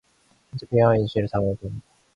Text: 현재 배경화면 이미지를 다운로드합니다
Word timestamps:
현재 0.49 0.65
배경화면 0.65 1.01
이미지를 1.01 1.27
다운로드합니다 1.31 1.85